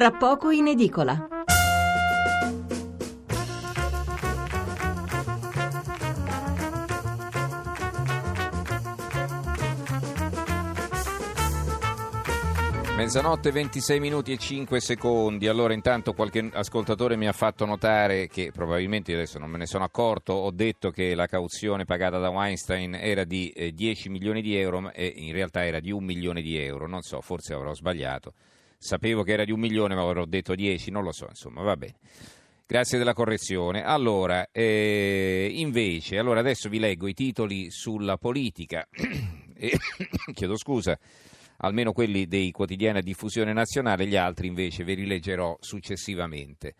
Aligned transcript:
tra 0.00 0.12
poco 0.12 0.48
in 0.48 0.66
edicola. 0.66 1.28
Mezzanotte 12.96 13.50
26 13.50 14.00
minuti 14.00 14.32
e 14.32 14.38
5 14.38 14.80
secondi. 14.80 15.46
Allora, 15.48 15.74
intanto 15.74 16.14
qualche 16.14 16.48
ascoltatore 16.50 17.16
mi 17.16 17.28
ha 17.28 17.32
fatto 17.32 17.66
notare 17.66 18.26
che 18.26 18.52
probabilmente 18.54 19.12
adesso 19.12 19.38
non 19.38 19.50
me 19.50 19.58
ne 19.58 19.66
sono 19.66 19.84
accorto. 19.84 20.32
Ho 20.32 20.50
detto 20.50 20.88
che 20.88 21.14
la 21.14 21.26
cauzione 21.26 21.84
pagata 21.84 22.16
da 22.16 22.30
Weinstein 22.30 22.94
era 22.94 23.24
di 23.24 23.50
eh, 23.50 23.72
10 23.72 24.08
milioni 24.08 24.40
di 24.40 24.56
euro 24.56 24.90
e 24.94 25.12
in 25.14 25.34
realtà 25.34 25.66
era 25.66 25.78
di 25.78 25.90
un 25.90 26.04
milione 26.04 26.40
di 26.40 26.56
euro. 26.56 26.88
Non 26.88 27.02
so, 27.02 27.20
forse 27.20 27.52
avrò 27.52 27.74
sbagliato. 27.74 28.32
Sapevo 28.82 29.22
che 29.22 29.32
era 29.32 29.44
di 29.44 29.52
un 29.52 29.60
milione, 29.60 29.94
ma 29.94 30.00
avrò 30.00 30.24
detto 30.24 30.54
10, 30.54 30.90
non 30.90 31.04
lo 31.04 31.12
so. 31.12 31.26
Insomma, 31.28 31.60
va 31.60 31.76
bene. 31.76 31.96
Grazie 32.66 32.96
della 32.96 33.12
correzione. 33.12 33.84
Allora, 33.84 34.48
eh, 34.50 35.50
invece, 35.52 36.16
allora 36.16 36.40
adesso 36.40 36.70
vi 36.70 36.78
leggo 36.78 37.06
i 37.06 37.14
titoli 37.14 37.70
sulla 37.70 38.16
politica. 38.16 38.88
chiedo 40.32 40.56
scusa 40.56 40.98
almeno 41.62 41.92
quelli 41.92 42.26
dei 42.26 42.50
quotidiani 42.52 42.98
a 42.98 43.02
diffusione 43.02 43.52
nazionale, 43.52 44.06
gli 44.06 44.16
altri 44.16 44.46
invece 44.46 44.82
ve 44.82 44.94
li 44.94 45.06
leggerò 45.06 45.56
successivamente. 45.60 46.74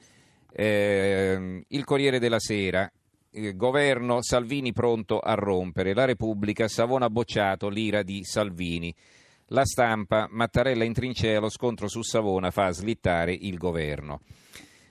Eh, 0.53 1.65
il 1.69 1.85
Corriere 1.85 2.19
della 2.19 2.41
Sera, 2.41 2.91
eh, 3.31 3.55
governo 3.55 4.23
Salvini 4.23 4.73
pronto 4.73 5.19
a 5.19 5.35
rompere, 5.35 5.93
la 5.93 6.07
Repubblica, 6.07 6.67
Savona 6.67 7.11
bocciato, 7.11 7.69
l'ira 7.69 8.03
di 8.03 8.25
Salvini. 8.25 8.95
La 9.53 9.65
stampa, 9.65 10.29
Mattarella 10.31 10.85
in 10.85 10.93
trincea, 10.93 11.41
lo 11.41 11.49
scontro 11.49 11.89
su 11.89 12.03
Savona 12.03 12.53
fa 12.53 12.71
slittare 12.71 13.33
il 13.33 13.57
governo. 13.59 14.21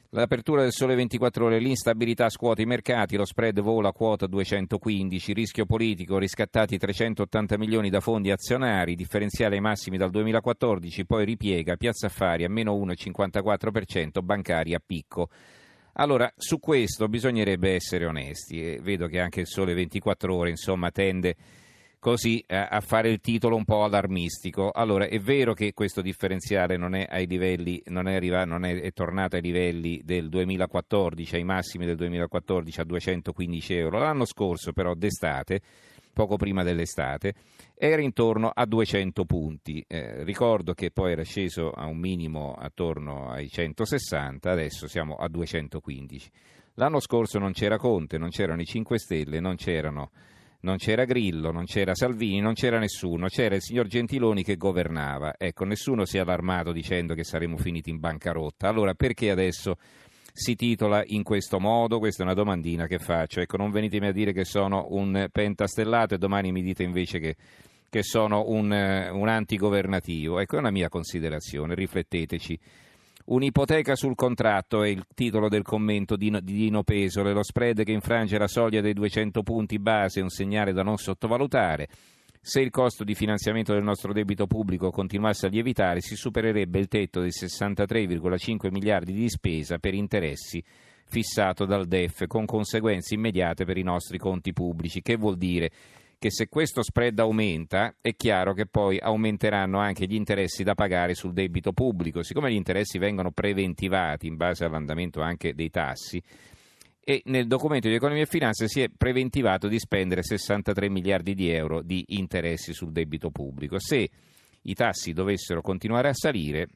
L'apertura 0.10 0.64
del 0.64 0.74
sole 0.74 0.96
24 0.96 1.46
ore, 1.46 1.60
l'instabilità 1.60 2.28
scuote 2.28 2.64
i 2.64 2.66
mercati, 2.66 3.16
lo 3.16 3.24
spread 3.24 3.62
vola 3.62 3.90
a 3.90 3.94
quota 3.94 4.28
215, 4.28 5.32
rischio 5.32 5.66
politico, 5.66 6.18
riscattati 6.18 6.78
380 6.78 7.58
milioni 7.58 7.90
da 7.90 8.02
fondi 8.02 8.32
azionari, 8.32 8.96
differenziale 8.96 9.56
ai 9.56 9.62
massimi 9.62 9.96
dal 9.96 10.10
2014, 10.10 11.06
poi 11.06 11.24
ripiega, 11.24 11.78
piazza 11.78 12.08
affari 12.08 12.44
a 12.44 12.50
meno 12.50 12.76
1,54%, 12.76 14.22
bancari 14.22 14.74
a 14.74 14.82
picco. 14.86 15.30
Allora, 15.94 16.30
su 16.36 16.60
questo 16.60 17.08
bisognerebbe 17.08 17.76
essere 17.76 18.06
onesti 18.06 18.62
e 18.62 18.80
vedo 18.82 19.08
che 19.08 19.22
anche 19.22 19.40
il 19.40 19.48
sole 19.48 19.74
24 19.74 20.36
ore 20.36 20.50
insomma 20.50 20.92
tende 20.92 21.36
così 22.00 22.44
eh, 22.48 22.56
a 22.56 22.80
fare 22.80 23.10
il 23.10 23.20
titolo 23.20 23.56
un 23.56 23.66
po' 23.66 23.84
allarmistico. 23.84 24.72
Allora, 24.72 25.06
è 25.06 25.20
vero 25.20 25.54
che 25.54 25.74
questo 25.74 26.02
differenziale 26.02 26.78
non 26.78 26.96
è, 26.96 27.06
ai 27.08 27.28
livelli, 27.28 27.82
non 27.88 28.08
è, 28.08 28.16
arrivato, 28.16 28.50
non 28.50 28.66
è, 28.66 28.80
è 28.80 28.92
tornato 28.92 29.36
ai 29.36 29.42
livelli 29.42 30.02
del 30.04 30.30
2014, 30.30 31.36
ai 31.36 31.44
massimi 31.44 31.86
del 31.86 31.98
2014 31.98 32.80
a 32.80 32.84
215 32.86 33.74
euro. 33.76 34.00
L'anno 34.00 34.26
scorso, 34.26 34.72
però, 34.72 34.94
d'estate, 34.94 35.62
poco 36.14 36.38
prima 36.38 36.64
dell'estate, 36.64 37.34
era 37.76 38.02
intorno 38.02 38.50
a 38.54 38.66
200 38.66 39.26
punti. 39.26 39.84
Eh, 39.86 40.24
ricordo 40.24 40.74
che 40.74 40.92
poi 40.92 41.12
era 41.12 41.24
sceso 41.24 41.72
a 41.72 41.86
un 41.86 41.98
minimo 41.98 42.54
attorno 42.54 43.30
ai 43.30 43.50
160, 43.50 44.50
adesso 44.50 44.88
siamo 44.88 45.16
a 45.16 45.28
215. 45.28 46.32
L'anno 46.76 47.02
scorso 47.02 47.40
non 47.40 47.52
c'era 47.52 47.78
Conte, 47.78 48.18
non 48.18 48.30
c'erano 48.30 48.62
i 48.62 48.66
5 48.66 48.98
Stelle, 48.98 49.42
non 49.42 49.56
c'erano 49.58 50.12
non 50.62 50.78
c'era 50.78 51.06
Grillo, 51.06 51.52
non 51.52 51.66
c'era 51.66 51.96
Salvini, 51.96 52.42
non 52.42 52.54
c'era 52.54 52.80
nessuno, 52.80 53.28
c'era 53.28 53.56
il 53.56 53.62
signor 53.62 53.88
Gentiloni 53.88 54.44
che 54.44 54.58
governava. 54.58 55.36
Ecco, 55.38 55.64
nessuno 55.64 56.06
si 56.06 56.18
è 56.18 56.20
allarmato 56.20 56.72
dicendo 56.72 57.14
che 57.14 57.24
saremmo 57.24 57.58
finiti 57.58 57.90
in 57.90 58.00
bancarotta. 58.00 58.68
Allora 58.68 58.94
perché 58.94 59.32
adesso 59.32 59.78
si 60.34 60.56
titola 60.56 61.02
in 61.06 61.24
questo 61.24 61.60
modo? 61.60 62.00
Questa 62.00 62.24
è 62.24 62.26
una 62.26 62.34
domandina 62.34 62.88
che 62.88 63.00
faccio. 63.00 63.40
Ecco, 63.40 63.58
non 63.58 63.72
venitemi 63.72 64.08
a 64.08 64.12
dire 64.12 64.34
che 64.34 64.44
sono 64.44 64.88
un 64.90 65.28
pentastellato 65.32 66.16
e 66.16 66.18
domani 66.18 66.52
mi 66.52 66.62
dite 66.62 66.84
invece 66.84 67.20
che, 67.20 67.36
che 67.90 68.04
sono 68.04 68.44
un, 68.48 68.72
un 68.72 69.28
antigovernativo. 69.28 70.40
Ecco, 70.40 70.58
è 70.58 70.60
una 70.60 70.72
mia 70.72 70.90
considerazione, 70.90 71.74
rifletteteci. 71.74 72.60
Un'ipoteca 73.32 73.96
sul 73.96 74.16
contratto 74.16 74.82
è 74.82 74.88
il 74.88 75.06
titolo 75.14 75.50
del 75.50 75.62
commento 75.62 76.16
di 76.16 76.36
Dino 76.42 76.82
Pesole. 76.82 77.32
Lo 77.32 77.44
spread 77.44 77.84
che 77.84 77.92
infrange 77.92 78.40
la 78.40 78.48
soglia 78.48 78.82
dei 78.82 78.94
200 78.94 79.44
punti 79.44 79.78
base 79.78 80.20
è 80.20 80.24
un 80.24 80.30
segnale 80.30 80.74
da 80.74 80.82
non 80.82 80.98
sottovalutare. 80.98 81.88
Se 82.42 82.60
il 82.60 82.72
costo 82.72 83.04
di 83.04 83.14
finanziamento 83.14 83.72
del 83.72 83.84
nostro 83.84 84.14
debito 84.14 84.48
pubblico 84.48 84.90
continuasse 84.90 85.46
a 85.46 85.50
lievitare, 85.50 86.02
si 86.02 86.16
supererebbe 86.16 86.80
il 86.80 86.88
tetto 86.88 87.20
dei 87.20 87.30
63,5 87.30 88.72
miliardi 88.72 89.14
di 89.14 89.30
spesa 89.30 89.78
per 89.78 89.94
interessi 89.94 90.64
fissato 91.06 91.66
dal 91.66 91.86
DEF, 91.86 92.26
con 92.26 92.46
conseguenze 92.46 93.14
immediate 93.14 93.64
per 93.64 93.78
i 93.78 93.84
nostri 93.84 94.18
conti 94.18 94.54
pubblici. 94.54 95.04
Che 95.04 95.18
vuol 95.18 95.38
dire? 95.38 95.70
Che 96.20 96.30
se 96.32 96.50
questo 96.50 96.84
spread 96.84 97.18
aumenta 97.20 97.96
è 98.02 98.14
chiaro 98.14 98.54
che 98.54 98.66
poi 98.66 99.00
aumenteranno 99.00 99.80
anche 99.80 100.06
gli 100.06 100.16
interessi 100.16 100.64
da 100.64 100.76
pagare 100.76 101.16
sul 101.16 101.32
debito 101.32 101.72
pubblico. 101.72 102.24
Siccome 102.24 102.52
gli 102.52 102.56
interessi 102.56 102.98
vengono 102.98 103.32
preventivati 103.32 104.28
in 104.28 104.36
base 104.36 104.66
all'andamento 104.66 105.22
anche 105.22 105.56
dei 105.56 105.70
tassi, 105.70 106.22
e 107.00 107.22
nel 107.26 107.48
documento 107.48 107.88
di 107.88 107.96
economia 107.96 108.24
e 108.24 108.28
finanza 108.28 108.68
si 108.68 108.82
è 108.82 108.90
preventivato 108.96 109.68
di 109.68 109.80
spendere 109.80 110.22
63 110.22 110.90
miliardi 110.90 111.34
di 111.34 111.50
euro 111.50 111.82
di 111.82 112.04
interessi 112.10 112.74
sul 112.74 112.92
debito 112.92 113.32
pubblico. 113.32 113.80
Se 113.80 114.10
i 114.62 114.74
tassi 114.76 115.14
dovessero 115.14 115.62
continuare 115.62 116.10
a 116.10 116.14
salire, 116.14 116.68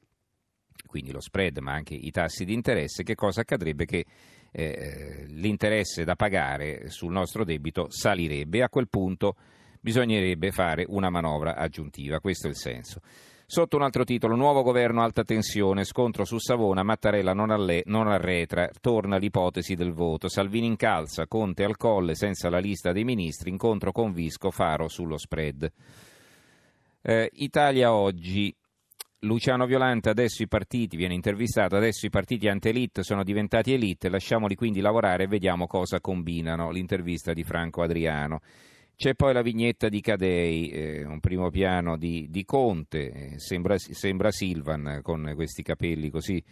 quindi 0.88 1.12
lo 1.12 1.20
spread 1.20 1.58
ma 1.58 1.74
anche 1.74 1.94
i 1.94 2.10
tassi 2.10 2.46
di 2.46 2.54
interesse, 2.54 3.04
che 3.04 3.14
cosa 3.14 3.42
accadrebbe? 3.42 3.86
Che 3.86 4.06
eh, 4.54 5.26
l'interesse 5.30 6.04
da 6.04 6.16
pagare 6.16 6.90
sul 6.90 7.12
nostro 7.12 7.44
debito 7.44 7.88
salirebbe 7.90 8.60
e 8.60 8.62
a 8.62 8.70
quel 8.70 8.88
punto 8.88 9.36
bisognerebbe 9.82 10.52
fare 10.52 10.86
una 10.88 11.10
manovra 11.10 11.56
aggiuntiva. 11.56 12.20
Questo 12.20 12.48
è 12.48 12.50
il 12.52 12.56
senso. 12.56 13.02
Sotto 13.46 13.76
un 13.76 13.84
altro 13.84 14.04
titolo, 14.04 14.36
nuovo 14.36 14.64
governo 14.64 15.04
alta 15.04 15.24
tensione, 15.24 15.84
scontro 15.84 16.24
su 16.24 16.40
Savona, 16.40 16.82
Mattarella 16.82 17.34
non, 17.34 17.52
alle, 17.52 17.84
non 17.86 18.08
arretra, 18.08 18.70
torna 18.80 19.18
l'ipotesi 19.18 19.76
del 19.76 19.92
voto, 19.92 20.30
Salvini 20.30 20.66
incalza, 20.66 21.28
Conte 21.28 21.64
al 21.64 21.78
colle 21.78 22.16
senza 22.16 22.50
la 22.50 22.60
lista 22.60 22.94
dei 22.94 23.04
ministri, 23.04 23.50
incontro 23.50 23.92
con 23.92 24.14
Visco, 24.14 24.50
Faro 24.50 24.88
sullo 24.88 25.18
spread. 25.18 25.72
Eh, 27.02 27.30
Italia 27.34 27.94
oggi, 27.94 28.56
Luciano 29.24 29.66
Violante, 29.66 30.10
adesso 30.10 30.44
i 30.44 30.48
partiti, 30.50 30.98
viene 30.98 31.14
intervistato, 31.14 31.78
adesso 31.78 32.06
i 32.06 32.10
partiti 32.10 32.50
anti-elite 32.50 33.04
sono 33.04 33.24
diventati 33.24 33.72
elite, 33.72 34.10
lasciamoli 34.10 34.56
quindi 34.56 34.82
lavorare 34.82 35.24
e 35.24 35.28
vediamo 35.28 35.66
cosa 35.66 36.02
combinano. 36.02 36.72
L'intervista 36.72 37.32
di 37.32 37.44
Franco 37.44 37.82
Adriano. 37.82 38.42
C'è 38.96 39.16
poi 39.16 39.34
la 39.34 39.42
vignetta 39.42 39.88
di 39.88 40.02
Cadei, 40.02 40.70
eh, 40.70 41.06
un 41.06 41.20
primo 41.22 41.50
piano 41.50 41.98
di, 41.98 42.28
di 42.30 42.44
Conte, 42.44 43.12
eh, 43.12 43.40
sembra, 43.40 43.78
sembra, 43.78 44.30
Silvan 44.30 45.00
con 45.02 45.32
questi 45.36 45.64
capelli 45.64 46.10
così, 46.10 46.44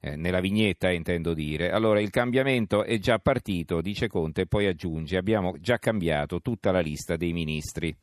eh, 0.00 0.14
nella 0.14 0.40
vignetta 0.40 0.90
intendo 0.92 1.34
dire. 1.34 1.70
Allora 1.70 2.00
il 2.00 2.10
cambiamento 2.10 2.84
è 2.84 2.98
già 2.98 3.18
partito, 3.18 3.80
dice 3.80 4.06
Conte, 4.06 4.42
e 4.42 4.46
poi 4.46 4.66
aggiunge 4.66 5.16
abbiamo 5.16 5.56
già 5.58 5.78
cambiato 5.78 6.40
tutta 6.40 6.70
la 6.70 6.80
lista 6.80 7.16
dei 7.16 7.32
ministri. 7.32 7.94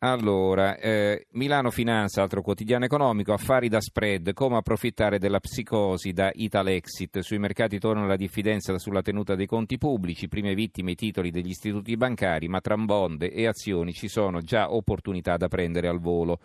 Allora, 0.00 0.76
eh, 0.76 1.26
Milano 1.32 1.70
Finanza, 1.70 2.20
altro 2.20 2.42
quotidiano 2.42 2.84
economico, 2.84 3.32
affari 3.32 3.70
da 3.70 3.80
spread, 3.80 4.34
come 4.34 4.58
approfittare 4.58 5.18
della 5.18 5.40
psicosi 5.40 6.12
da 6.12 6.30
Italexit, 6.34 7.20
sui 7.20 7.38
mercati 7.38 7.78
torna 7.78 8.04
la 8.04 8.16
diffidenza 8.16 8.76
sulla 8.78 9.00
tenuta 9.00 9.34
dei 9.34 9.46
conti 9.46 9.78
pubblici, 9.78 10.28
prime 10.28 10.54
vittime 10.54 10.90
i 10.90 10.96
titoli 10.96 11.30
degli 11.30 11.48
istituti 11.48 11.96
bancari, 11.96 12.46
ma 12.46 12.60
tra 12.60 12.76
bonde 12.76 13.30
e 13.30 13.46
azioni 13.46 13.94
ci 13.94 14.08
sono 14.08 14.42
già 14.42 14.70
opportunità 14.70 15.38
da 15.38 15.48
prendere 15.48 15.88
al 15.88 15.98
volo. 15.98 16.40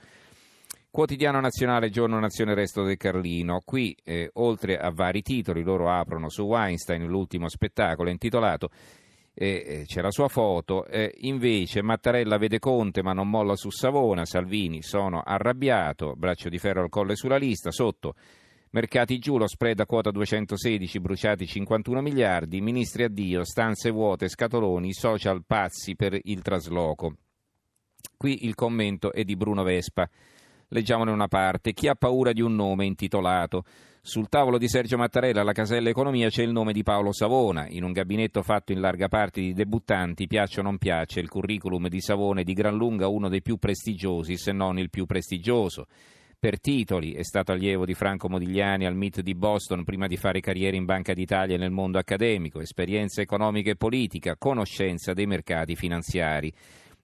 Quotidiano 0.90 1.42
nazionale, 1.42 1.90
giorno 1.90 2.20
nazione, 2.20 2.54
resto 2.54 2.84
del 2.84 2.96
Carlino. 2.96 3.62
Qui, 3.66 3.94
eh, 4.02 4.30
oltre 4.36 4.78
a 4.78 4.92
vari 4.92 5.22
titoli, 5.22 5.62
loro 5.62 5.90
aprono 5.90 6.30
su 6.30 6.44
Weinstein 6.44 7.06
l'ultimo 7.06 7.50
spettacolo 7.50 8.10
intitolato 8.10 8.70
eh, 9.34 9.84
c'è 9.86 10.02
la 10.02 10.12
sua 10.12 10.28
foto, 10.28 10.86
eh, 10.86 11.14
invece 11.20 11.82
Mattarella 11.82 12.38
vede 12.38 12.60
Conte 12.60 13.02
ma 13.02 13.14
non 13.14 13.30
molla 13.30 13.56
su 13.56 13.70
Savona, 13.70 14.26
Salvini 14.26 14.82
sono 14.82 15.22
arrabbiato, 15.22 16.14
braccio 16.16 16.50
di 16.50 16.58
ferro 16.58 16.82
al 16.82 16.90
colle 16.90 17.16
sulla 17.16 17.38
lista, 17.38 17.72
sotto 17.72 18.16
mercati 18.72 19.20
giù, 19.20 19.38
lo 19.38 19.48
spread 19.48 19.80
a 19.80 19.86
quota 19.86 20.12
216, 20.12 21.00
bruciati 21.00 21.46
51 21.46 22.02
miliardi, 22.02 22.62
ministri 22.62 23.04
addio, 23.04 23.44
stanze 23.44 23.90
vuote, 23.90 24.28
scatoloni, 24.28 24.94
social 24.94 25.44
pazzi 25.46 25.96
per 25.96 26.18
il 26.24 26.42
trasloco. 26.42 27.16
Qui 28.18 28.46
il 28.46 28.56
commento 28.56 29.12
è 29.12 29.24
di 29.24 29.36
Bruno 29.36 29.64
Vespa. 29.64 30.10
Leggiamone 30.74 31.12
una 31.12 31.28
parte. 31.28 31.74
Chi 31.74 31.90
ha 31.90 31.96
paura 31.96 32.32
di 32.32 32.40
un 32.40 32.56
nome 32.56 32.86
intitolato? 32.86 33.66
Sul 34.02 34.30
tavolo 34.30 34.58
di 34.58 34.70
Sergio 34.70 34.96
Mattarella 34.96 35.42
alla 35.42 35.52
casella 35.52 35.90
economia 35.90 36.30
c'è 36.30 36.44
il 36.44 36.54
nome 36.54 36.72
di 36.72 36.82
Paolo 36.82 37.12
Savona. 37.12 37.68
In 37.68 37.84
un 37.84 37.92
gabinetto 37.92 38.42
fatto 38.42 38.72
in 38.72 38.80
larga 38.80 39.10
parte 39.10 39.42
di 39.42 39.54
debuttanti, 39.54 40.28
piace 40.28 40.62
o 40.62 40.64
non 40.64 40.78
piace, 40.78 41.20
il 41.20 41.28
curriculum 41.28 41.90
di 41.90 42.00
Savona 42.00 42.40
è 42.40 42.44
di 42.46 42.54
gran 42.54 42.78
lunga 42.78 43.10
uno 43.10 43.28
dei 43.28 43.42
più 43.42 43.58
prestigiosi, 43.58 44.38
se 44.38 44.54
non 44.54 44.80
il 44.80 44.90
più 44.90 45.06
prestigioso. 45.06 45.88
per 46.40 46.62
titoli, 46.62 47.12
è 47.12 47.24
stato 47.24 47.52
allievo 47.52 47.86
di 47.86 47.94
Franco 47.94 48.30
Modigliani 48.30 48.86
al 48.86 48.96
MIT 48.96 49.20
di 49.20 49.36
Boston 49.36 49.84
prima 49.84 50.08
di 50.08 50.16
fare 50.16 50.40
carriera 50.40 50.78
in 50.78 50.86
Banca 50.86 51.14
d'Italia 51.14 51.56
e 51.56 51.60
nel 51.60 51.70
mondo 51.70 52.00
accademico, 52.00 52.62
esperienza 52.62 53.22
economica 53.22 53.72
e 53.72 53.76
politica, 53.76 54.38
conoscenza 54.38 55.14
dei 55.14 55.28
mercati 55.28 55.76
finanziari. 55.76 56.52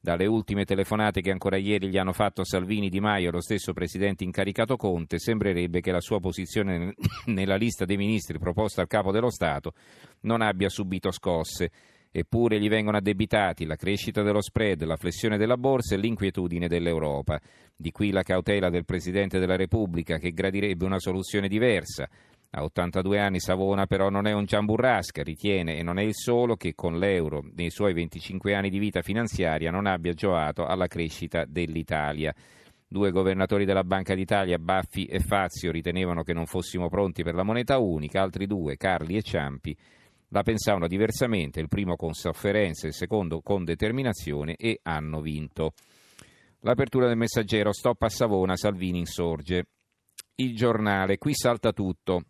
Dalle 0.07 0.25
ultime 0.25 0.63
telefonate 0.63 1.19
che 1.19 1.31
ancora 1.31 1.57
ieri 1.57 1.89
gli 1.89 1.98
hanno 1.98 2.13
fatto 2.13 2.45
Salvini 2.45 2.88
Di 2.88 3.01
Maio 3.01 3.27
e 3.27 3.31
lo 3.33 3.42
stesso 3.42 3.74
presidente 3.74 4.24
incaricato 4.24 4.77
Conte, 4.77 5.19
sembrerebbe 5.19 5.81
che 5.81 5.92
la 5.92 6.00
sua 6.00 6.21
posizione 6.21 6.94
nella 7.27 7.57
lista 7.57 7.83
dei 7.83 7.98
ministri 7.98 8.39
proposta 8.39 8.80
al 8.80 8.88
capo 8.88 9.12
dello 9.12 9.30
Stato 9.30 9.74
non 10.21 10.42
abbia 10.42 10.69
subito 10.69 11.12
scosse. 11.12 11.71
Eppure 12.09 12.57
gli 12.57 12.69
vengono 12.69 12.95
addebitati 12.95 13.65
la 13.65 13.75
crescita 13.75 14.21
dello 14.21 14.42
spread, 14.42 14.81
la 14.86 14.95
flessione 14.95 15.36
della 15.36 15.57
borsa 15.57 15.95
e 15.95 15.98
l'inquietudine 15.98 16.69
dell'Europa. 16.69 17.38
Di 17.75 17.92
qui 17.92 18.12
la 18.12 18.24
cautela 18.24 18.69
del 18.69 18.86
Presidente 18.86 19.39
della 19.39 19.57
Repubblica 19.57 20.18
che 20.19 20.31
gradirebbe 20.31 20.86
una 20.86 21.00
soluzione 21.00 21.50
diversa. 21.50 22.07
A 22.51 22.63
82 22.63 23.19
anni 23.19 23.39
Savona 23.39 23.85
però 23.85 24.09
non 24.09 24.25
è 24.25 24.33
un 24.33 24.47
ciamburrasca, 24.47 25.21
ritiene 25.21 25.77
e 25.77 25.83
non 25.83 25.99
è 25.99 26.03
il 26.03 26.15
solo 26.15 26.55
che 26.55 26.73
con 26.75 26.97
l'euro 26.97 27.44
nei 27.55 27.69
suoi 27.69 27.94
25 27.94 28.55
anni 28.55 28.69
di 28.69 28.79
vita 28.79 29.01
finanziaria 29.01 29.69
non 29.69 29.85
abbia 29.85 30.13
giovato 30.13 30.65
alla 30.65 30.88
crescita 30.88 31.45
dell'Italia. 31.45 32.33
Due 32.88 33.11
governatori 33.11 33.65
della 33.65 33.83
Banca 33.83 34.15
d'Italia, 34.15 34.57
Baffi 34.57 35.05
e 35.05 35.19
Fazio, 35.19 35.71
ritenevano 35.71 36.23
che 36.23 36.33
non 36.33 36.45
fossimo 36.45 36.88
pronti 36.88 37.21
per 37.21 37.35
la 37.35 37.44
moneta 37.44 37.79
unica, 37.79 38.21
altri 38.21 38.47
due, 38.47 38.77
Carli 38.77 39.17
e 39.17 39.21
Ciampi, 39.21 39.77
la 40.29 40.43
pensavano 40.43 40.88
diversamente, 40.88 41.59
il 41.59 41.69
primo 41.69 41.95
con 41.95 42.13
sofferenza, 42.13 42.88
il 42.88 42.93
secondo 42.93 43.41
con 43.41 43.63
determinazione 43.63 44.55
e 44.55 44.79
hanno 44.83 45.21
vinto. 45.21 45.73
L'apertura 46.61 47.07
del 47.07 47.17
messaggero, 47.17 47.71
stop 47.71 48.01
a 48.01 48.09
Savona, 48.09 48.55
Salvini 48.55 49.00
insorge. 49.00 49.65
Il 50.35 50.55
giornale, 50.55 51.17
qui 51.17 51.33
salta 51.33 51.71
tutto. 51.71 52.23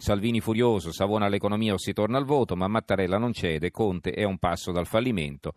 Salvini 0.00 0.40
furioso, 0.40 0.92
Savona 0.92 1.26
all'economia 1.26 1.74
o 1.74 1.78
si 1.78 1.92
torna 1.92 2.16
al 2.16 2.24
voto, 2.24 2.56
ma 2.56 2.68
Mattarella 2.68 3.18
non 3.18 3.34
cede, 3.34 3.70
Conte 3.70 4.12
è 4.12 4.24
un 4.24 4.38
passo 4.38 4.72
dal 4.72 4.86
fallimento. 4.86 5.52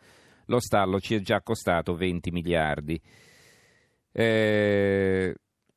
Lo 0.47 0.59
stallo 0.59 0.99
ci 0.99 1.15
è 1.15 1.21
già 1.21 1.41
costato 1.41 1.95
20 1.95 2.29
miliardi. 2.31 3.01
Eh, 4.11 5.33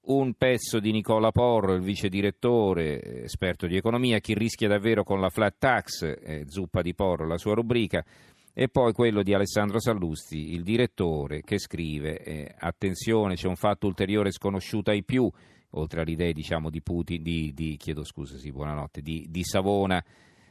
un 0.07 0.35
pezzo 0.35 0.81
di 0.81 0.91
Nicola 0.91 1.31
Porro, 1.31 1.75
il 1.75 1.81
vice 1.81 2.09
direttore, 2.09 3.23
esperto 3.23 3.69
di 3.69 3.77
economia, 3.77 4.19
chi 4.19 4.35
rischia 4.35 4.67
davvero 4.67 5.05
con 5.05 5.21
la 5.21 5.31
flat 5.31 5.55
tax, 5.59 6.03
eh, 6.03 6.45
zuppa 6.49 6.83
di 6.83 6.93
Porro, 6.93 7.25
la 7.25 7.39
sua 7.39 7.55
rubrica, 7.55 8.05
e 8.53 8.69
poi 8.69 8.93
quello 8.93 9.23
di 9.23 9.33
Alessandro 9.33 9.79
Sallusti, 9.79 10.55
il 10.55 10.65
direttore, 10.65 11.43
che 11.43 11.59
scrive, 11.59 12.19
eh, 12.19 12.55
attenzione, 12.59 13.37
c'è 13.37 13.47
un 13.47 13.55
fatto 13.55 13.87
ulteriore 13.87 14.33
sconosciuto 14.33 14.91
ai 14.91 15.05
più, 15.05 15.31
oltre 15.79 16.03
alle 16.03 16.13
idee 16.13 16.33
diciamo, 16.33 16.71
di 16.71 16.83
Putin, 16.83 17.23
di, 17.23 17.53
di, 17.55 17.77
chiedo 17.77 18.05
scusa, 18.05 18.37
sì, 18.37 18.51
buonanotte, 18.53 19.01
di, 19.01 19.27
di 19.29 19.45
Savona 19.45 20.03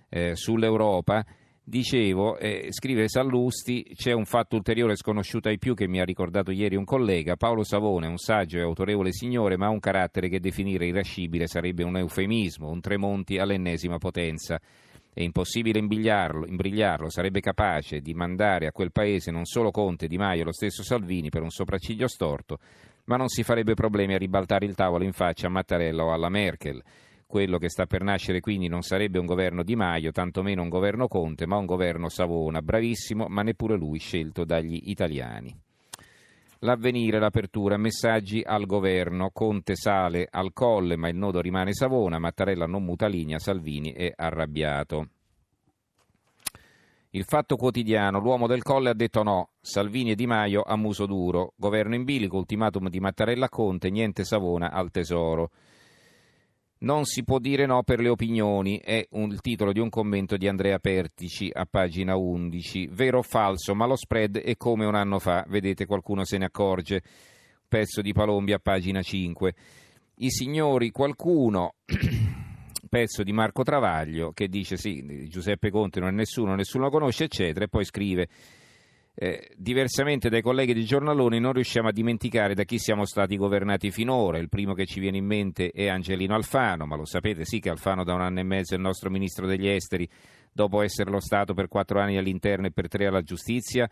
eh, 0.10 0.36
sull'Europa, 0.36 1.26
Dicevo, 1.68 2.38
eh, 2.38 2.68
scrive 2.70 3.10
Sallusti, 3.10 3.84
c'è 3.96 4.12
un 4.12 4.26
fatto 4.26 4.56
ulteriore 4.56 4.96
sconosciuto 4.96 5.48
ai 5.48 5.58
più 5.58 5.74
che 5.74 5.88
mi 5.88 6.00
ha 6.00 6.04
ricordato 6.04 6.52
ieri 6.52 6.76
un 6.76 6.84
collega, 6.84 7.38
Paolo 7.38 7.64
Savone 7.64 8.06
è 8.06 8.10
un 8.10 8.20
saggio 8.20 8.60
e 8.60 8.62
autorevole 8.62 9.12
signore, 9.12 9.58
ma 9.58 9.66
ha 9.66 9.72
un 9.72 9.80
carattere 9.80 10.30
che 10.30 10.40
definire 10.40 10.86
irascibile 10.86 11.48
sarebbe 11.48 11.82
un 11.82 11.98
eufemismo, 11.98 12.70
un 12.70 12.82
Tremonti 12.82 13.40
all'ennesima 13.40 13.98
potenza. 13.98 14.62
È 15.12 15.24
impossibile 15.24 15.80
imbrigliarlo, 15.80 16.46
imbrigliarlo, 16.46 17.10
sarebbe 17.10 17.40
capace 17.40 18.00
di 18.00 18.14
mandare 18.14 18.68
a 18.68 18.72
quel 18.72 18.92
paese 18.92 19.32
non 19.32 19.46
solo 19.46 19.72
Conte, 19.72 20.08
Di 20.08 20.18
Maio 20.18 20.42
e 20.42 20.46
lo 20.46 20.54
stesso 20.54 20.84
Salvini 20.84 21.30
per 21.30 21.42
un 21.42 21.50
sopracciglio 21.50 22.08
storto, 22.08 22.60
ma 23.06 23.18
non 23.18 23.28
si 23.28 23.44
farebbe 23.44 23.74
problemi 23.74 24.14
a 24.14 24.18
ribaltare 24.18 24.66
il 24.66 24.76
tavolo 24.76 25.04
in 25.04 25.14
faccia 25.14 25.48
a 25.48 25.52
Mattarella 25.52 26.04
o 26.04 26.14
alla 26.14 26.30
Merkel. 26.30 26.82
Quello 27.28 27.58
che 27.58 27.70
sta 27.70 27.86
per 27.86 28.04
nascere 28.04 28.40
quindi 28.40 28.68
non 28.68 28.82
sarebbe 28.82 29.20
un 29.20 29.26
governo 29.26 29.64
Di 29.64 29.76
Maio, 29.76 30.12
tantomeno 30.12 30.62
un 30.62 30.70
governo 30.70 31.08
Conte, 31.08 31.46
ma 31.46 31.58
un 31.58 31.66
governo 31.66 32.08
Savona, 32.08 32.62
bravissimo, 32.62 33.26
ma 33.28 33.42
neppure 33.42 33.76
lui 33.76 34.00
scelto 34.00 34.46
dagli 34.46 34.80
italiani. 34.86 35.54
L'avvenire, 36.60 37.20
l'apertura, 37.20 37.78
messaggi 37.78 38.42
al 38.44 38.66
governo, 38.66 39.32
Conte 39.34 39.76
sale 39.76 40.28
al 40.30 40.54
colle 40.54 40.96
ma 40.96 41.10
il 41.10 41.16
nodo 41.16 41.42
rimane 41.42 41.74
Savona, 41.74 42.20
Mattarella 42.20 42.66
non 42.66 42.84
muta 42.84 43.08
linea, 43.08 43.40
Salvini 43.40 43.92
è 43.92 44.12
arrabbiato. 44.16 45.10
Il 47.16 47.24
fatto 47.24 47.56
quotidiano, 47.56 48.20
l'uomo 48.20 48.46
del 48.46 48.62
colle 48.62 48.90
ha 48.90 48.94
detto 48.94 49.24
no, 49.24 49.52
Salvini 49.62 50.12
e 50.12 50.16
Di 50.16 50.28
Maio 50.28 50.64
a 50.64 50.76
muso 50.76 51.06
duro, 51.06 51.54
governo 51.56 51.96
in 51.96 52.04
bilico, 52.04 52.36
ultimatum 52.36 52.90
di 52.90 53.00
Mattarella 53.00 53.46
a 53.46 53.50
Conte, 53.50 53.90
niente 53.90 54.26
Savona 54.26 54.70
al 54.70 54.92
tesoro. 54.92 55.52
Non 56.80 57.06
si 57.06 57.24
può 57.24 57.40
dire 57.40 57.66
no 57.66 57.84
per 57.84 58.02
le 58.02 58.10
opinioni, 58.10 58.82
è 58.84 59.08
un, 59.12 59.32
il 59.32 59.40
titolo 59.40 59.72
di 59.72 59.80
un 59.80 59.88
commento 59.88 60.36
di 60.36 60.50
Andrea 60.50 60.78
Pertici 60.78 61.50
a 61.54 61.66
pagina 61.66 62.18
11. 62.18 62.90
Vero 62.92 63.20
o 63.20 63.24
falso, 63.24 63.74
ma 63.74 63.86
lo 63.86 63.96
spread 63.96 64.40
è 64.40 64.58
come 64.58 64.86
un 64.86 64.96
anno 64.96 65.18
fa, 65.18 65.46
vedete 65.48 65.86
qualcuno 65.86 66.26
se 66.26 66.38
ne 66.38 66.44
accorge. 66.44 67.02
Pezzo 67.66 68.02
di 68.02 68.12
Palombi 68.12 68.52
a 68.52 68.60
pagina 68.60 69.02
5. 69.02 69.56
I 70.16 70.30
signori, 70.30 70.92
qualcuno, 70.92 71.76
pezzo 72.90 73.24
di 73.24 73.32
Marco 73.32 73.64
Travaglio, 73.64 74.32
che 74.32 74.48
dice 74.48 74.78
sì, 74.78 75.28
Giuseppe 75.28 75.70
Conte 75.70 76.00
non 76.00 76.10
è 76.10 76.14
nessuno, 76.14 76.56
nessuno 76.56 76.86
lo 76.86 76.90
conosce, 76.90 77.26
eccetera, 77.26 77.66
e 77.66 77.68
poi 77.68 77.86
scrive 77.86 78.28
eh, 79.18 79.50
diversamente 79.56 80.28
dai 80.28 80.42
colleghi 80.42 80.74
di 80.74 80.84
giornaloni 80.84 81.40
non 81.40 81.54
riusciamo 81.54 81.88
a 81.88 81.94
dimenticare 81.94 82.54
da 82.54 82.64
chi 82.64 82.78
siamo 82.78 83.06
stati 83.06 83.38
governati 83.38 83.90
finora. 83.90 84.38
Il 84.38 84.50
primo 84.50 84.74
che 84.74 84.86
ci 84.86 85.00
viene 85.00 85.18
in 85.18 85.26
mente 85.26 85.72
è 85.72 85.88
Angelino 85.88 86.36
Alfano, 86.36 86.86
ma 86.86 86.98
lo 86.98 87.06
sapete 87.06 87.46
sì 87.46 87.60
che 87.60 87.70
Alfano 87.70 88.04
da 88.04 88.14
un 88.14 88.22
anno 88.22 88.42
e 88.42 88.44
mezzo 88.44 88.74
è 88.74 88.78
il 88.78 88.84
nostro 88.84 89.10
ministro 89.10 89.48
degli 89.48 89.68
esteri, 89.68 90.08
dopo 90.52 90.82
esserlo 90.82 91.22
stato 91.22 91.54
per 91.54 91.70
quattro 91.70 92.02
anni 92.02 92.18
all'interno 92.18 92.68
e 92.68 92.72
per 92.72 92.90
tre 92.90 93.08
alla 93.08 93.22
giustizia. 93.22 93.90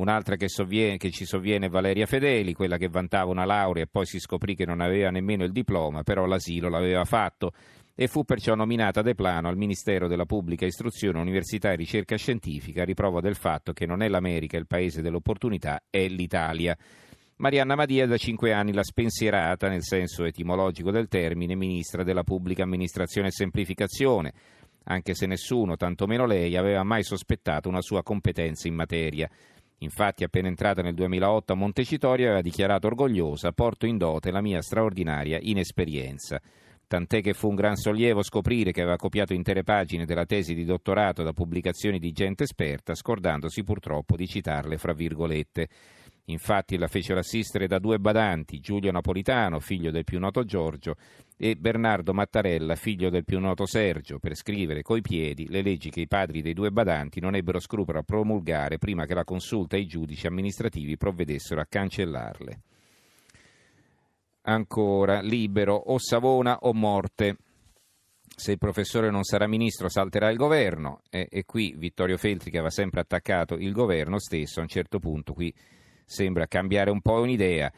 Un'altra 0.00 0.36
che, 0.36 0.48
sovviene, 0.48 0.96
che 0.96 1.10
ci 1.10 1.26
sovviene 1.26 1.66
è 1.66 1.68
Valeria 1.68 2.06
Fedeli, 2.06 2.54
quella 2.54 2.78
che 2.78 2.88
vantava 2.88 3.30
una 3.30 3.44
laurea 3.44 3.82
e 3.82 3.86
poi 3.86 4.06
si 4.06 4.18
scoprì 4.18 4.54
che 4.54 4.64
non 4.64 4.80
aveva 4.80 5.10
nemmeno 5.10 5.44
il 5.44 5.52
diploma, 5.52 6.02
però 6.02 6.24
l'asilo 6.24 6.70
l'aveva 6.70 7.04
fatto 7.04 7.52
e 7.94 8.08
fu 8.08 8.24
perciò 8.24 8.54
nominata 8.54 9.02
De 9.02 9.14
Plano 9.14 9.48
al 9.48 9.58
Ministero 9.58 10.08
della 10.08 10.24
Pubblica 10.24 10.64
Istruzione, 10.64 11.20
Università 11.20 11.72
e 11.72 11.76
Ricerca 11.76 12.16
Scientifica, 12.16 12.82
riprova 12.82 13.20
del 13.20 13.34
fatto 13.34 13.74
che 13.74 13.84
non 13.84 14.00
è 14.00 14.08
l'America 14.08 14.56
il 14.56 14.66
paese 14.66 15.02
dell'opportunità, 15.02 15.82
è 15.90 16.08
l'Italia. 16.08 16.74
Marianna 17.36 17.74
Madia 17.74 18.06
da 18.06 18.16
cinque 18.16 18.54
anni 18.54 18.72
la 18.72 18.82
spensierata, 18.82 19.68
nel 19.68 19.82
senso 19.82 20.24
etimologico 20.24 20.90
del 20.90 21.08
termine, 21.08 21.54
ministra 21.54 22.04
della 22.04 22.22
Pubblica 22.22 22.62
Amministrazione 22.62 23.28
e 23.28 23.32
Semplificazione, 23.32 24.32
anche 24.84 25.12
se 25.12 25.26
nessuno, 25.26 25.76
tantomeno 25.76 26.24
lei, 26.24 26.56
aveva 26.56 26.84
mai 26.84 27.02
sospettato 27.02 27.68
una 27.68 27.82
sua 27.82 28.02
competenza 28.02 28.66
in 28.66 28.74
materia. 28.74 29.28
Infatti, 29.82 30.24
appena 30.24 30.48
entrata 30.48 30.82
nel 30.82 30.94
2008 30.94 31.52
a 31.52 31.56
Montecitorio, 31.56 32.26
aveva 32.26 32.42
dichiarato 32.42 32.86
orgogliosa: 32.86 33.52
porto 33.52 33.86
in 33.86 33.98
dote 33.98 34.30
la 34.30 34.40
mia 34.40 34.62
straordinaria 34.62 35.38
inesperienza 35.40 36.40
tant'è 36.90 37.22
che 37.22 37.34
fu 37.34 37.48
un 37.48 37.54
gran 37.54 37.76
sollievo 37.76 38.20
scoprire 38.24 38.72
che 38.72 38.80
aveva 38.80 38.96
copiato 38.96 39.32
intere 39.32 39.62
pagine 39.62 40.04
della 40.04 40.26
tesi 40.26 40.54
di 40.54 40.64
dottorato 40.64 41.22
da 41.22 41.32
pubblicazioni 41.32 42.00
di 42.00 42.10
gente 42.10 42.42
esperta, 42.42 42.96
scordandosi 42.96 43.62
purtroppo 43.62 44.16
di 44.16 44.26
citarle 44.26 44.76
fra 44.76 44.92
virgolette. 44.92 45.68
Infatti 46.30 46.76
la 46.76 46.86
fecero 46.86 47.18
assistere 47.18 47.66
da 47.66 47.78
due 47.78 47.98
badanti, 47.98 48.60
Giulio 48.60 48.90
Napolitano, 48.92 49.60
figlio 49.60 49.90
del 49.90 50.04
più 50.04 50.18
noto 50.18 50.44
Giorgio, 50.44 50.96
e 51.36 51.56
Bernardo 51.56 52.12
Mattarella, 52.12 52.74
figlio 52.74 53.10
del 53.10 53.24
più 53.24 53.40
noto 53.40 53.66
Sergio, 53.66 54.18
per 54.18 54.34
scrivere 54.34 54.82
coi 54.82 55.00
piedi 55.00 55.48
le 55.48 55.62
leggi 55.62 55.90
che 55.90 56.00
i 56.00 56.08
padri 56.08 56.42
dei 56.42 56.54
due 56.54 56.70
badanti 56.70 57.20
non 57.20 57.34
ebbero 57.34 57.60
scrupolo 57.60 57.98
a 57.98 58.02
promulgare 58.02 58.78
prima 58.78 59.06
che 59.06 59.14
la 59.14 59.24
consulta 59.24 59.76
e 59.76 59.80
i 59.80 59.86
giudici 59.86 60.26
amministrativi 60.26 60.96
provvedessero 60.96 61.60
a 61.60 61.66
cancellarle 61.68 62.60
ancora 64.42 65.20
libero 65.20 65.74
o 65.74 65.98
Savona 65.98 66.58
o 66.60 66.72
morte. 66.72 67.36
Se 68.24 68.52
il 68.52 68.58
professore 68.58 69.10
non 69.10 69.24
sarà 69.24 69.46
ministro 69.46 69.88
salterà 69.88 70.30
il 70.30 70.36
governo 70.36 71.02
e, 71.10 71.28
e 71.30 71.44
qui 71.44 71.74
Vittorio 71.76 72.16
Feltri 72.16 72.50
che 72.50 72.56
aveva 72.56 72.70
sempre 72.70 73.00
attaccato 73.00 73.54
il 73.54 73.72
governo 73.72 74.18
stesso 74.18 74.60
a 74.60 74.62
un 74.62 74.68
certo 74.68 74.98
punto 74.98 75.34
qui 75.34 75.52
sembra 76.10 76.48
cambiare 76.48 76.90
un 76.90 77.00
po' 77.00 77.20
un'idea. 77.20 77.72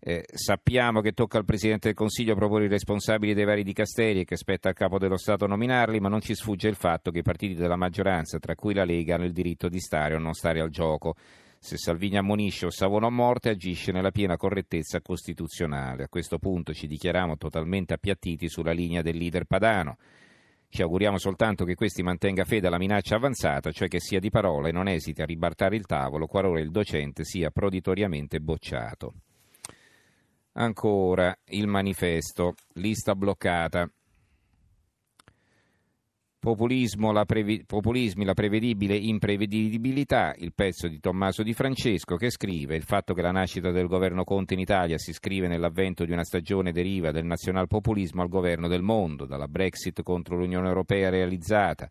Eh, 0.00 0.24
sappiamo 0.32 1.02
che 1.02 1.12
tocca 1.12 1.36
al 1.36 1.44
Presidente 1.44 1.88
del 1.88 1.96
Consiglio 1.96 2.34
proporre 2.34 2.64
i 2.64 2.68
responsabili 2.68 3.34
dei 3.34 3.44
vari 3.44 3.62
dicasteri 3.62 4.20
e 4.20 4.24
che 4.24 4.36
spetta 4.36 4.68
al 4.68 4.74
Capo 4.74 4.98
dello 4.98 5.18
Stato 5.18 5.46
nominarli, 5.46 6.00
ma 6.00 6.08
non 6.08 6.22
ci 6.22 6.34
sfugge 6.34 6.68
il 6.68 6.76
fatto 6.76 7.10
che 7.10 7.18
i 7.18 7.22
partiti 7.22 7.54
della 7.54 7.76
maggioranza, 7.76 8.38
tra 8.38 8.54
cui 8.54 8.72
la 8.72 8.84
Lega, 8.84 9.16
hanno 9.16 9.26
il 9.26 9.32
diritto 9.32 9.68
di 9.68 9.80
stare 9.80 10.14
o 10.14 10.18
non 10.18 10.32
stare 10.32 10.60
al 10.60 10.70
gioco. 10.70 11.14
Se 11.58 11.76
Salvini 11.76 12.16
ammonisce 12.16 12.66
o 12.66 12.70
Savona 12.70 13.06
a 13.06 13.10
morte, 13.10 13.50
agisce 13.50 13.92
nella 13.92 14.10
piena 14.10 14.38
correttezza 14.38 15.02
costituzionale. 15.02 16.04
A 16.04 16.08
questo 16.08 16.38
punto 16.38 16.72
ci 16.72 16.86
dichiariamo 16.86 17.36
totalmente 17.36 17.92
appiattiti 17.92 18.48
sulla 18.48 18.72
linea 18.72 19.02
del 19.02 19.16
leader 19.16 19.44
padano. 19.44 19.96
Ci 20.74 20.82
auguriamo 20.82 21.18
soltanto 21.18 21.64
che 21.64 21.76
questi 21.76 22.02
mantenga 22.02 22.42
fede 22.42 22.66
alla 22.66 22.78
minaccia 22.78 23.14
avanzata, 23.14 23.70
cioè 23.70 23.86
che 23.86 24.00
sia 24.00 24.18
di 24.18 24.28
parola 24.28 24.66
e 24.66 24.72
non 24.72 24.88
esiti 24.88 25.22
a 25.22 25.24
ribaltare 25.24 25.76
il 25.76 25.86
tavolo 25.86 26.26
qualora 26.26 26.58
il 26.58 26.72
docente 26.72 27.22
sia 27.22 27.52
proditoriamente 27.52 28.40
bocciato. 28.40 29.14
Ancora 30.54 31.32
il 31.50 31.68
manifesto, 31.68 32.56
lista 32.72 33.14
bloccata. 33.14 33.88
Populismo, 36.44 37.10
la 37.10 37.24
previ, 37.24 37.64
populismi, 37.64 38.22
la 38.22 38.34
prevedibile 38.34 38.94
imprevedibilità, 38.94 40.34
il 40.36 40.52
pezzo 40.52 40.88
di 40.88 41.00
Tommaso 41.00 41.42
Di 41.42 41.54
Francesco 41.54 42.16
che 42.16 42.28
scrive 42.28 42.76
il 42.76 42.82
fatto 42.82 43.14
che 43.14 43.22
la 43.22 43.30
nascita 43.30 43.70
del 43.70 43.86
governo 43.86 44.24
Conte 44.24 44.52
in 44.52 44.60
Italia 44.60 44.98
si 44.98 45.14
scrive 45.14 45.48
nell'avvento 45.48 46.04
di 46.04 46.12
una 46.12 46.22
stagione 46.22 46.70
deriva 46.70 47.12
del 47.12 47.24
nazionalpopulismo 47.24 48.20
al 48.20 48.28
governo 48.28 48.68
del 48.68 48.82
mondo, 48.82 49.24
dalla 49.24 49.48
Brexit 49.48 50.02
contro 50.02 50.36
l'Unione 50.36 50.68
Europea 50.68 51.08
realizzata, 51.08 51.88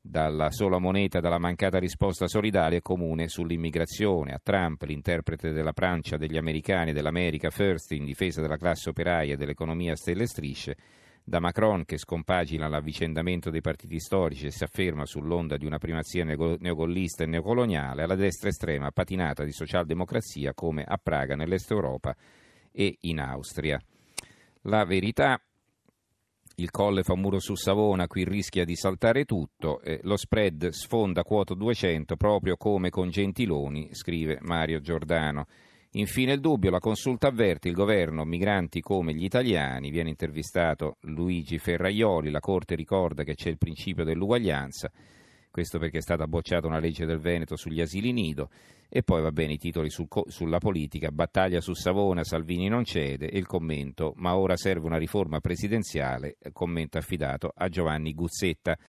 dalla 0.00 0.50
sola 0.50 0.78
moneta 0.78 1.20
dalla 1.20 1.38
mancata 1.38 1.78
risposta 1.78 2.26
solidaria 2.26 2.78
e 2.78 2.80
comune 2.80 3.28
sull'immigrazione, 3.28 4.32
a 4.32 4.40
Trump, 4.42 4.84
l'interprete 4.84 5.52
della 5.52 5.72
Francia, 5.74 6.16
degli 6.16 6.38
americani, 6.38 6.94
dell'America 6.94 7.50
First 7.50 7.92
in 7.92 8.06
difesa 8.06 8.40
della 8.40 8.56
classe 8.56 8.88
operaia 8.88 9.34
e 9.34 9.36
dell'economia 9.36 9.92
a 9.92 9.96
stelle 9.96 10.22
e 10.22 10.28
strisce, 10.28 10.76
da 11.28 11.40
Macron 11.40 11.84
che 11.84 11.98
scompagina 11.98 12.68
l'avvicendamento 12.68 13.50
dei 13.50 13.60
partiti 13.60 13.98
storici 13.98 14.46
e 14.46 14.52
si 14.52 14.62
afferma 14.62 15.04
sull'onda 15.04 15.56
di 15.56 15.66
una 15.66 15.78
primazia 15.78 16.24
neogollista 16.24 17.24
e 17.24 17.26
neocoloniale, 17.26 18.04
alla 18.04 18.14
destra 18.14 18.48
estrema 18.48 18.92
patinata 18.92 19.42
di 19.42 19.50
socialdemocrazia 19.50 20.54
come 20.54 20.84
a 20.84 20.96
Praga, 21.02 21.34
nell'Est 21.34 21.68
Europa 21.72 22.14
e 22.70 22.98
in 23.00 23.18
Austria. 23.18 23.82
La 24.62 24.84
verità 24.84 25.40
il 26.58 26.70
colle 26.70 27.02
fa 27.02 27.16
muro 27.16 27.40
su 27.40 27.56
Savona, 27.56 28.06
qui 28.06 28.24
rischia 28.24 28.64
di 28.64 28.76
saltare 28.76 29.24
tutto, 29.24 29.80
eh, 29.80 29.98
lo 30.04 30.16
spread 30.16 30.68
sfonda 30.68 31.24
quota 31.24 31.54
200 31.54 32.14
proprio 32.14 32.56
come 32.56 32.88
con 32.88 33.10
Gentiloni, 33.10 33.88
scrive 33.94 34.38
Mario 34.42 34.78
Giordano. 34.78 35.48
Infine 35.96 36.34
il 36.34 36.40
dubbio, 36.40 36.70
la 36.70 36.78
consulta 36.78 37.28
avverte 37.28 37.68
il 37.68 37.74
governo, 37.74 38.24
migranti 38.24 38.82
come 38.82 39.14
gli 39.14 39.24
italiani, 39.24 39.88
viene 39.88 40.10
intervistato 40.10 40.98
Luigi 41.02 41.56
Ferraioli, 41.56 42.28
la 42.28 42.40
Corte 42.40 42.74
ricorda 42.74 43.22
che 43.22 43.34
c'è 43.34 43.48
il 43.48 43.56
principio 43.56 44.04
dell'uguaglianza, 44.04 44.92
questo 45.50 45.78
perché 45.78 45.96
è 45.98 46.02
stata 46.02 46.26
bocciata 46.26 46.66
una 46.66 46.80
legge 46.80 47.06
del 47.06 47.18
Veneto 47.18 47.56
sugli 47.56 47.80
asili 47.80 48.12
nido, 48.12 48.50
e 48.90 49.02
poi 49.02 49.22
va 49.22 49.32
bene 49.32 49.54
i 49.54 49.58
titoli 49.58 49.88
sul, 49.88 50.06
sulla 50.26 50.58
politica, 50.58 51.10
battaglia 51.10 51.62
su 51.62 51.72
Savona, 51.72 52.24
Salvini 52.24 52.68
non 52.68 52.84
cede, 52.84 53.30
e 53.30 53.38
il 53.38 53.46
commento, 53.46 54.12
ma 54.16 54.36
ora 54.36 54.58
serve 54.58 54.84
una 54.84 54.98
riforma 54.98 55.40
presidenziale, 55.40 56.36
commento 56.52 56.98
affidato 56.98 57.50
a 57.54 57.70
Giovanni 57.70 58.12
Guzzetta. 58.12 58.76